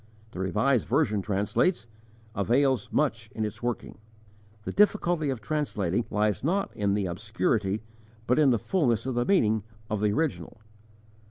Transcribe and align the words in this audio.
The 0.31 0.39
Revised 0.39 0.87
Version 0.87 1.21
translates, 1.21 1.85
"avails 2.33 2.89
much 2.91 3.29
in 3.35 3.45
its 3.45 3.61
working." 3.61 3.99
The 4.63 4.71
difficulty 4.71 5.29
of 5.29 5.41
translating 5.41 6.05
lies 6.09 6.43
not 6.43 6.75
in 6.75 6.95
the 6.95 7.05
obscurity 7.05 7.83
but 8.25 8.39
in 8.39 8.49
the 8.49 8.57
fulness 8.57 9.05
of 9.05 9.13
the 9.13 9.25
meaning 9.25 9.61
of 9.91 10.01
the 10.01 10.11
original. 10.11 10.59